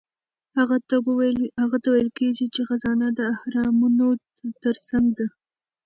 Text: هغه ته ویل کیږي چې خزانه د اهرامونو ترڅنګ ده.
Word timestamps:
هغه 1.63 1.75
ته 1.81 1.85
ویل 1.91 2.09
کیږي 2.19 2.45
چې 2.53 2.61
خزانه 2.69 3.07
د 3.17 3.19
اهرامونو 3.35 4.07
ترڅنګ 4.63 5.07
ده. 5.17 5.27